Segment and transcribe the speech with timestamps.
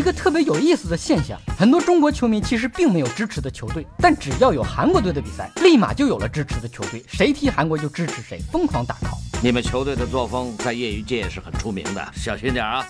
[0.00, 9.18] 一个特别有意思的现象，很多中国球迷其实并没有支持的球队，但只要有韩国队的比赛，立马就有了支持的球队，谁踢韩国就支持谁，疯狂打 call。
[9.42, 12.82] 你们球队的作风在业余界是很出名的，小心点啊！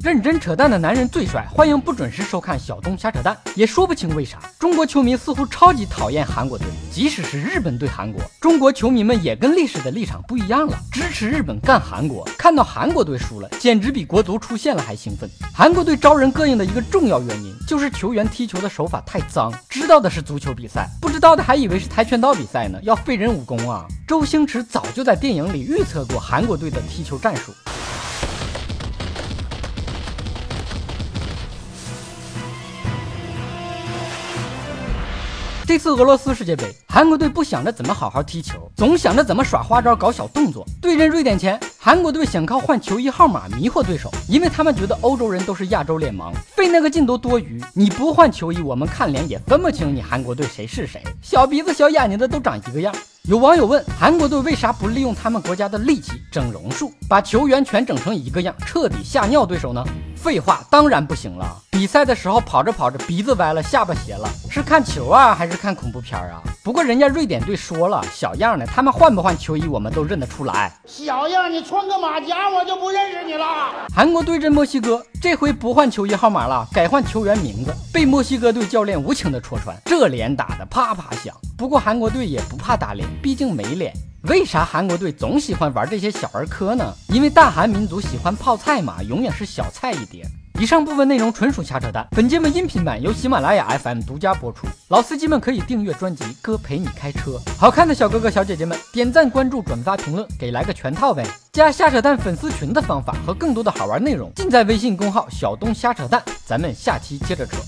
[0.00, 3.36] 认真扯淡的男人最帅，欢迎不准时收看小东瞎扯淡。
[3.56, 12.24] 也说不清为啥，中国球迷似乎超级讨厌韩国队，即使是日本对韩国，中国球迷们也跟历史的立场不一样了，支持日本干韩国。
[12.38, 15.28] 看到韩国队输了，简直比国足出现了还兴奋。
[15.52, 19.52] 韩国队招人膈应的一个重要原因，就是球员踢球的手法太脏。
[19.68, 23.84] 知道的是足球比赛，不知道的还以为是跆拳道比赛呢，要废人武功啊！
[24.06, 27.52] 周星驰早就在电影里预测过韩国队的踢球战术。
[35.68, 40.66] 这次俄罗斯世界杯，韩国队不想着怎么好好踢球，总想着怎么耍花招、搞小动作。
[40.80, 47.62] 对阵瑞典前，韩国队想靠换球衣号码迷惑对手，因为他们觉得欧洲人都是亚洲脸盲，费那个劲都多余。
[47.74, 52.90] 你不换球衣，我们看脸也分不清你韩国队谁是谁，小鼻子小眼睛的都长一个样。
[53.24, 59.84] 有网友问韩国队为啥不利用他们国家的力气整容术，把球员全整成一个样，彻底吓尿对手呢？
[60.18, 61.46] 废话，当然不行了。
[61.70, 66.42] 比赛的时候跑着跑着鼻子歪了，下巴斜了，是看球啊还是看恐怖片啊？
[66.64, 70.72] 不过人家瑞典队说了，小样的，他们换不换球衣我们都认得出来。
[70.86, 73.46] 小样，你穿个马甲我就不认识你了。
[73.94, 81.32] 韩国对阵墨西哥，这回不换球衣号码了，改换球员名字，被墨西哥队教练无情的戳穿，这脸打的啪啪响。
[81.56, 83.92] 不过韩国队也不怕打脸，毕竟没脸。
[84.22, 86.92] 为啥韩国队总喜欢玩这些小儿科呢？
[87.08, 90.26] 因为大韩民族喜欢泡菜嘛，永远是小菜一碟。
[90.58, 94.66] 以上部分内容纯属瞎扯淡，本节目音频版由喜马拉雅 FM 独家播出。
[94.88, 101.24] 老司机们可以订阅专辑《哥陪你开车》，好看的小哥哥小姐姐们点赞、关注、转发、评论，给来个全套呗！
[101.52, 106.20] 加瞎扯淡粉丝群的方法和更多的好玩内容，尽在微信公号小东瞎扯淡。
[106.44, 107.58] 咱们下期接着扯。